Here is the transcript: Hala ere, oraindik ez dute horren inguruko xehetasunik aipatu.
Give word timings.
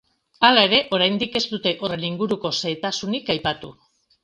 Hala 0.47 0.61
ere, 0.67 0.79
oraindik 0.97 1.37
ez 1.41 1.43
dute 1.51 1.75
horren 1.85 2.07
inguruko 2.09 2.53
xehetasunik 2.63 3.33
aipatu. 3.37 3.75